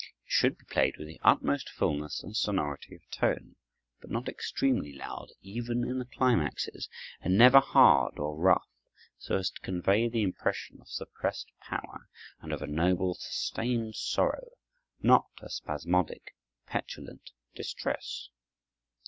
It 0.25 0.31
should 0.31 0.57
be 0.57 0.65
played 0.65 0.97
with 0.97 1.05
the 1.07 1.19
utmost 1.21 1.69
fullness 1.69 2.23
and 2.23 2.35
sonority 2.35 2.95
of 2.95 3.07
tone, 3.11 3.55
but 3.99 4.09
not 4.09 4.27
extremely 4.27 4.93
loud 4.93 5.27
even 5.43 5.87
in 5.87 5.99
the 5.99 6.05
climaxes, 6.05 6.89
and 7.21 7.37
never 7.37 7.59
hard 7.59 8.17
or 8.17 8.35
rough; 8.35 8.67
so 9.19 9.37
as 9.37 9.51
to 9.51 9.61
convey 9.61 10.09
the 10.09 10.23
impression 10.23 10.81
of 10.81 10.89
suppressed 10.89 11.51
power 11.59 12.09
and 12.39 12.51
of 12.51 12.63
a 12.63 12.67
noble, 12.67 13.13
sustained 13.13 13.93
sorrow, 13.95 14.47
not 15.03 15.27
a 15.39 15.51
spasmodic, 15.51 16.33
petulant 16.65 17.29
distress. 17.53 18.29